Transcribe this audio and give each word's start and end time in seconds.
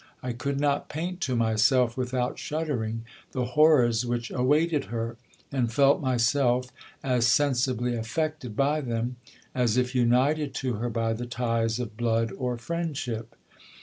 I 0.23 0.33
could 0.33 0.59
not 0.59 0.89
paint 0.89 1.21
to 1.21 1.35
myself, 1.35 1.95
without 1.95 2.39
shud 2.39 2.65
GIL 2.65 2.75
BLAS. 2.75 2.77
dering, 2.79 3.05
the 3.33 3.45
horrors 3.51 4.03
which 4.03 4.31
awaited 4.31 4.85
her; 4.85 5.17
and 5.51 5.71
felt 5.71 6.01
myself 6.01 6.71
as 7.03 7.27
sensibly 7.27 7.95
affected 7.95 8.55
by 8.55 8.81
them, 8.81 9.17
as 9.53 9.77
if 9.77 9.93
united 9.93 10.55
to 10.55 10.73
her 10.77 10.89
by 10.89 11.13
the 11.13 11.27
ties 11.27 11.77
of 11.79 11.97
blood 11.97 12.31
or 12.31 12.57
friendship. 12.57 13.35